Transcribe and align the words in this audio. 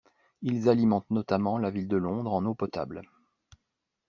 Ils 0.41 0.67
alimentent 0.67 1.11
notamment 1.11 1.59
la 1.59 1.69
ville 1.69 1.87
de 1.87 1.95
Londres 1.95 2.33
en 2.33 2.43
eau 2.47 2.55
potable. 2.55 3.03